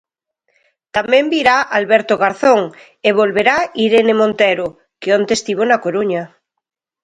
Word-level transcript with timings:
Tamén 0.95 1.25
virá 1.33 1.57
Alberto 1.79 2.13
Garzón 2.21 2.61
e 3.07 3.09
volverá 3.19 3.57
Irene 3.85 4.15
Montero, 4.21 4.67
que 5.01 5.09
onte 5.17 5.33
estivo 5.39 5.63
na 5.67 5.81
Coruña. 5.85 6.23